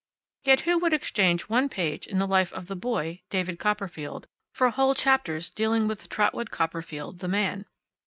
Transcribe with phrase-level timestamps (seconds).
[0.43, 4.67] Yet who would exchange one page in the life of the boy, David Copperfield, for
[4.71, 7.67] whole chapters dealing with Trotwood Copperfield, the man?